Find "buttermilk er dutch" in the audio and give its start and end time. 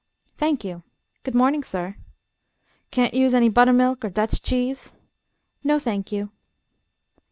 3.49-4.41